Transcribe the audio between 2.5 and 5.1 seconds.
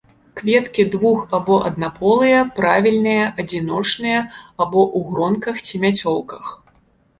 правільныя, адзіночныя або ў